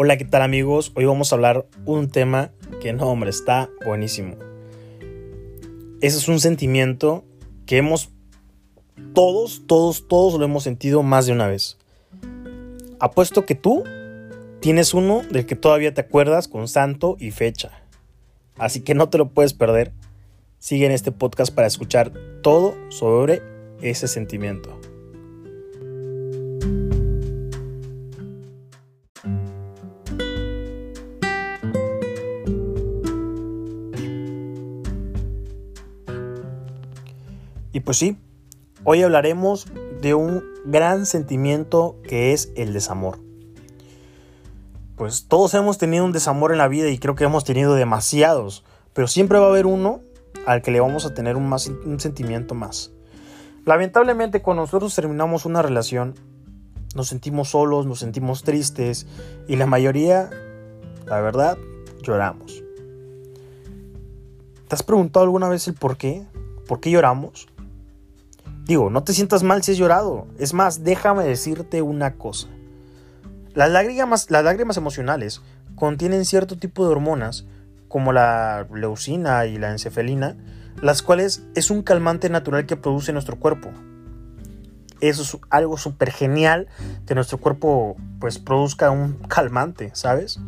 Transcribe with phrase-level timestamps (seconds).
[0.00, 0.92] Hola, ¿qué tal amigos?
[0.94, 4.36] Hoy vamos a hablar un tema que no, hombre, está buenísimo.
[6.00, 7.24] Ese es un sentimiento
[7.66, 8.10] que hemos,
[9.12, 11.78] todos, todos, todos lo hemos sentido más de una vez.
[13.00, 13.82] Apuesto que tú
[14.60, 17.82] tienes uno del que todavía te acuerdas con santo y fecha.
[18.56, 19.90] Así que no te lo puedes perder.
[20.60, 23.42] Sigue en este podcast para escuchar todo sobre
[23.82, 24.78] ese sentimiento.
[37.72, 38.16] Y pues sí,
[38.84, 39.66] hoy hablaremos
[40.00, 43.18] de un gran sentimiento que es el desamor.
[44.96, 48.64] Pues todos hemos tenido un desamor en la vida y creo que hemos tenido demasiados,
[48.94, 50.00] pero siempre va a haber uno
[50.46, 52.90] al que le vamos a tener un, más, un sentimiento más.
[53.64, 56.14] Lamentablemente cuando nosotros terminamos una relación,
[56.94, 59.06] nos sentimos solos, nos sentimos tristes
[59.46, 60.30] y la mayoría,
[61.06, 61.58] la verdad,
[62.02, 62.64] lloramos.
[64.68, 66.26] ¿Te has preguntado alguna vez el por qué?
[66.66, 67.46] ¿Por qué lloramos?
[68.68, 70.26] Digo, no te sientas mal si has llorado.
[70.38, 72.48] Es más, déjame decirte una cosa.
[73.54, 75.40] Las lágrimas, emocionales
[75.74, 77.46] contienen cierto tipo de hormonas,
[77.88, 80.36] como la leucina y la encefalina,
[80.82, 83.70] las cuales es un calmante natural que produce nuestro cuerpo.
[85.00, 86.68] Eso es algo súper genial
[87.06, 90.40] que nuestro cuerpo pues produzca un calmante, ¿sabes?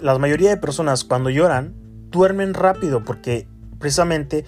[0.00, 1.74] La mayoría de personas cuando lloran
[2.10, 3.46] duermen rápido porque
[3.78, 4.46] precisamente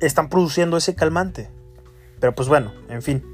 [0.00, 1.50] están produciendo ese calmante.
[2.20, 3.24] Pero pues bueno, en fin.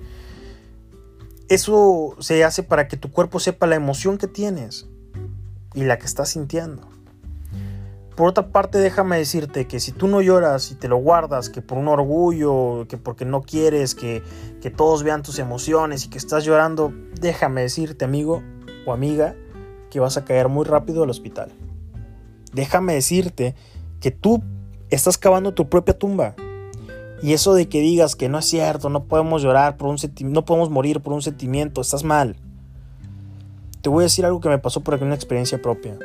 [1.48, 4.88] Eso se hace para que tu cuerpo sepa la emoción que tienes
[5.74, 6.88] y la que estás sintiendo.
[8.16, 11.62] Por otra parte, déjame decirte que si tú no lloras y te lo guardas, que
[11.62, 14.22] por un orgullo, que porque no quieres que,
[14.62, 18.40] que todos vean tus emociones y que estás llorando, déjame decirte, amigo
[18.86, 19.34] o amiga,
[19.90, 21.50] que vas a caer muy rápido al hospital.
[22.52, 23.56] Déjame decirte
[24.00, 24.44] que tú
[24.90, 26.36] estás cavando tu propia tumba.
[27.24, 29.96] Y eso de que digas que no es cierto, no podemos llorar por un
[30.30, 32.36] no podemos morir por un sentimiento, estás mal.
[33.80, 35.96] Te voy a decir algo que me pasó por aquí, una experiencia propia.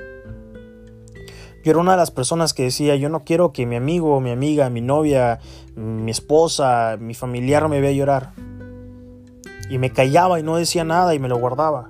[1.66, 4.32] Yo era una de las personas que decía, yo no quiero que mi amigo, mi
[4.32, 5.42] amiga, mi novia,
[5.76, 8.32] mi esposa, mi familiar me vea llorar.
[9.70, 11.90] Y me callaba y no decía nada y me lo guardaba.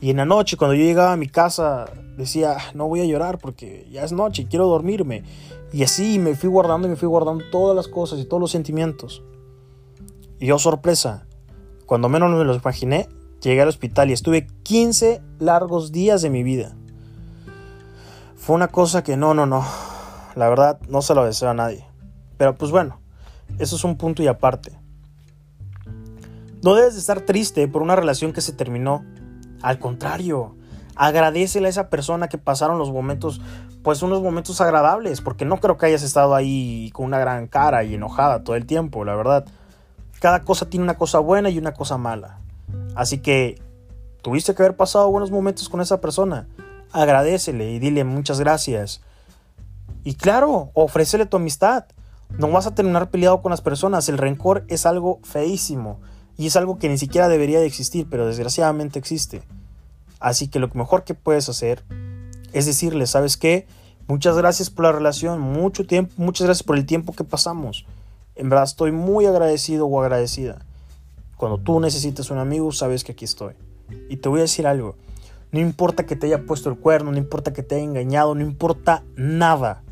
[0.00, 3.04] Y en la noche, cuando yo llegaba a mi casa, decía, ah, no voy a
[3.04, 5.24] llorar porque ya es noche, quiero dormirme.
[5.72, 8.50] Y así me fui guardando y me fui guardando todas las cosas y todos los
[8.50, 9.22] sentimientos.
[10.38, 11.26] Y yo, sorpresa,
[11.84, 13.08] cuando menos me lo imaginé,
[13.42, 16.74] llegué al hospital y estuve 15 largos días de mi vida.
[18.36, 19.64] Fue una cosa que no, no, no.
[20.34, 21.86] La verdad, no se lo deseo a nadie.
[22.38, 23.00] Pero pues bueno,
[23.58, 24.72] eso es un punto y aparte.
[26.62, 29.04] No debes de estar triste por una relación que se terminó.
[29.62, 30.54] Al contrario,
[30.96, 33.40] agradecele a esa persona que pasaron los momentos,
[33.82, 37.84] pues unos momentos agradables, porque no creo que hayas estado ahí con una gran cara
[37.84, 39.44] y enojada todo el tiempo, la verdad.
[40.20, 42.38] Cada cosa tiene una cosa buena y una cosa mala.
[42.94, 43.60] Así que
[44.22, 46.46] tuviste que haber pasado buenos momentos con esa persona.
[46.92, 49.00] Agradecele y dile muchas gracias.
[50.04, 51.84] Y claro, ofrécele tu amistad.
[52.38, 54.08] No vas a terminar peleado con las personas.
[54.08, 56.00] El rencor es algo feísimo
[56.40, 59.42] y es algo que ni siquiera debería de existir, pero desgraciadamente existe.
[60.20, 61.84] Así que lo mejor que puedes hacer
[62.54, 63.66] es decirle, ¿sabes qué?
[64.08, 67.84] Muchas gracias por la relación, mucho tiempo, muchas gracias por el tiempo que pasamos.
[68.36, 70.64] En verdad estoy muy agradecido o agradecida.
[71.36, 73.52] Cuando tú necesites un amigo, sabes que aquí estoy.
[74.08, 74.96] Y te voy a decir algo.
[75.52, 78.40] No importa que te haya puesto el cuerno, no importa que te haya engañado, no
[78.40, 79.82] importa nada.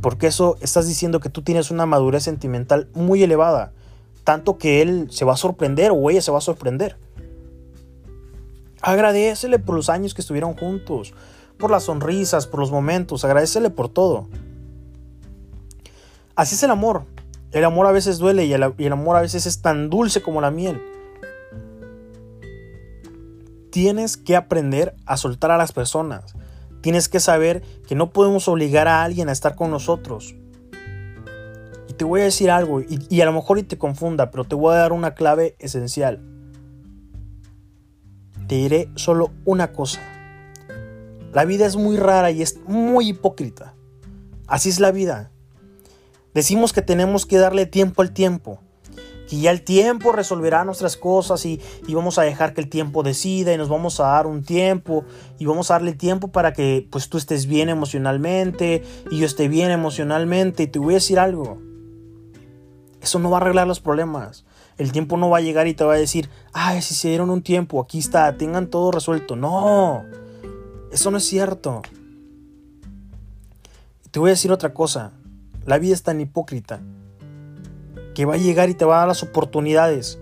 [0.00, 3.72] Porque eso estás diciendo que tú tienes una madurez sentimental muy elevada.
[4.26, 6.96] Tanto que él se va a sorprender o ella se va a sorprender.
[8.82, 11.14] Agradecele por los años que estuvieron juntos,
[11.58, 14.26] por las sonrisas, por los momentos, agradecele por todo.
[16.34, 17.04] Así es el amor.
[17.52, 20.50] El amor a veces duele y el, amor a veces es tan dulce como la
[20.50, 20.82] miel.
[23.70, 26.34] Tienes que aprender a soltar a las personas.
[26.80, 30.34] Tienes que saber que no podemos obligar a alguien a estar con nosotros.
[31.96, 34.44] Y te voy a decir algo, y, y a lo mejor y te confunda, pero
[34.44, 36.20] te voy a dar una clave esencial
[38.46, 40.00] te diré solo una cosa.
[41.32, 43.74] La vida es muy rara y es muy hipócrita.
[44.46, 45.30] Así es la vida.
[46.32, 48.60] Decimos que tenemos que darle tiempo al tiempo,
[49.28, 53.52] que ya el tiempo resolverá nuestras cosas y, vamos a dejar que el tiempo decida
[53.52, 55.04] y nos vamos a dar un tiempo
[55.38, 59.48] y vamos a darle tiempo para que pues tú estés bien emocionalmente y yo esté
[59.48, 61.65] bien emocionalmente y te voy a decir algo.
[63.06, 64.44] Eso no va a arreglar los problemas.
[64.78, 67.30] El tiempo no va a llegar y te va a decir, ay, si se dieron
[67.30, 69.36] un tiempo, aquí está, tengan todo resuelto.
[69.36, 70.04] No,
[70.90, 71.82] eso no es cierto.
[74.10, 75.12] Te voy a decir otra cosa,
[75.64, 76.80] la vida es tan hipócrita
[78.16, 80.18] que va a llegar y te va a dar las oportunidades.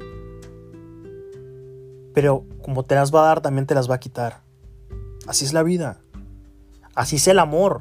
[2.13, 4.43] Pero como te las va a dar, también te las va a quitar.
[5.27, 6.03] Así es la vida.
[6.95, 7.81] Así es el amor.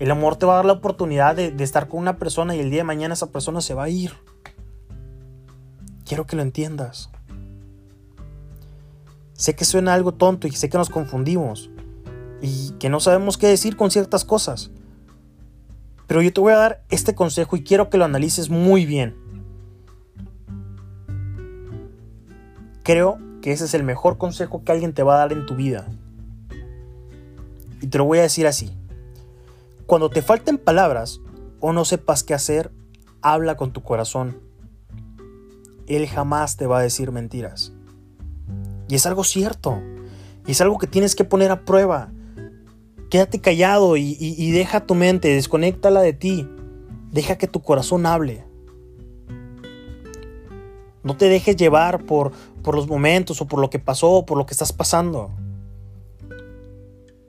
[0.00, 2.70] El amor te va a dar la oportunidad de, estar con una persona y el
[2.70, 4.14] día de mañana esa persona se va a ir.
[6.06, 7.10] Quiero que lo entiendas.
[9.34, 11.70] Sé que suena algo tonto y sé que nos confundimos
[12.40, 14.70] y que no sabemos qué decir con ciertas cosas.
[16.06, 19.14] Pero yo te voy a dar este consejo y quiero que lo analices muy bien.
[22.84, 25.56] Creo que ese es el mejor consejo que alguien te va a dar en tu
[25.56, 25.86] vida.
[27.82, 28.79] Y te lo voy a decir así.
[29.90, 31.20] Cuando te falten palabras
[31.58, 32.70] o no sepas qué hacer,
[33.22, 34.40] habla con tu corazón.
[35.88, 37.72] Él jamás te va a decir mentiras.
[38.86, 39.82] Y es algo cierto.
[40.46, 42.12] Y es algo que tienes que poner a prueba.
[43.10, 46.48] Quédate callado y, deja tu mente, desconéctala de ti.
[47.10, 48.44] Deja que tu corazón hable.
[51.02, 52.30] No te dejes llevar por,
[52.62, 55.32] por los momentos o por lo que pasó o por lo que estás pasando.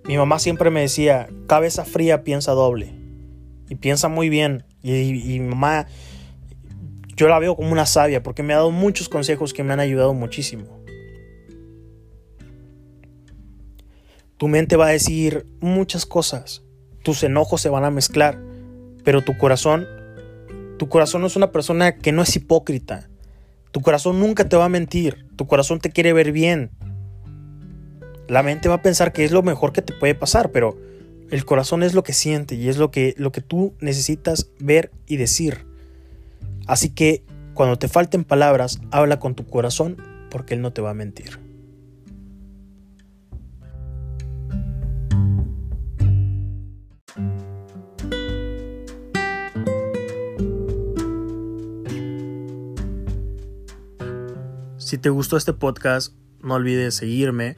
[0.06, 2.94] Mi mamá siempre me decía, cabeza fría piensa doble.
[3.70, 4.64] Y piensa muy bien.
[4.84, 5.88] Y, mi mamá,
[7.16, 9.80] yo la veo como una sabia porque me ha dado muchos consejos que me han
[9.80, 10.82] ayudado muchísimo.
[14.38, 16.64] Tu mente va a decir muchas cosas.
[17.04, 18.40] Tus enojos se van a mezclar.
[19.04, 19.88] Pero tu corazón,
[20.78, 23.08] tu corazón es una persona que no es hipócrita.
[23.72, 25.28] Tu corazón nunca te va a mentir.
[25.36, 26.72] Tu corazón te quiere ver bien.
[28.32, 30.78] La mente va a pensar que es lo mejor que te puede pasar, pero
[31.32, 34.90] el corazón es lo que siente y es lo que, lo que tú necesitas ver
[35.06, 35.66] y decir.
[36.66, 39.98] Así que cuando te falten palabras, habla con tu corazón
[40.30, 41.42] porque él no te va a mentir.
[54.78, 57.58] Si te gustó este podcast, no olvides seguirme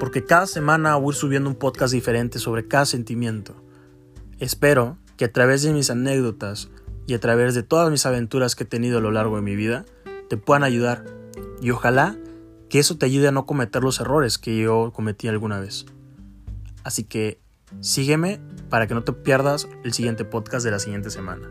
[0.00, 3.54] porque cada semana voy subiendo un podcast diferente sobre cada sentimiento.
[4.38, 6.70] Espero que a través de mis anécdotas
[7.06, 9.54] y a través de todas mis aventuras que he tenido a lo largo de mi
[9.54, 9.84] vida,
[10.30, 11.04] te puedan ayudar
[11.60, 12.16] y ojalá
[12.70, 15.84] que eso te ayude a no cometer los errores que yo cometí alguna vez.
[16.82, 17.38] Así que
[17.80, 21.50] sígueme para que no te pierdas el siguiente podcast de la siguiente semana.